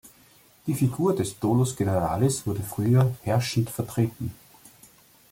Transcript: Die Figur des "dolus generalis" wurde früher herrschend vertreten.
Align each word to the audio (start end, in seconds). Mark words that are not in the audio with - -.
Die 0.65 0.73
Figur 0.73 1.15
des 1.15 1.37
"dolus 1.39 1.75
generalis" 1.77 2.47
wurde 2.47 2.63
früher 2.63 3.13
herrschend 3.21 3.69
vertreten. 3.69 4.33